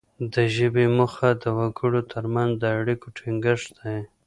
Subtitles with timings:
[0.33, 3.97] د ژبې موخه د وګړو ترمنځ د اړیکو ټینګښت دی